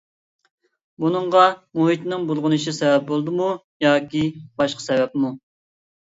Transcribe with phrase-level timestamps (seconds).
[1.01, 1.41] بۇنىڭغا
[1.79, 3.49] مۇھىتنىڭ بۇلغىنىشى سەۋەب بولدىمۇ
[3.85, 4.23] ياكى
[4.63, 5.31] باشقا سەۋەبمۇ؟